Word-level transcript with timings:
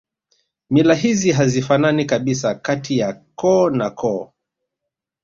Mila 0.69 0.93
hizi 0.95 1.31
hazifanani 1.31 2.05
kabisa 2.05 2.55
kati 2.55 2.97
ya 2.97 3.13
koo 3.13 3.69
na 3.69 3.89
koo 3.89 4.33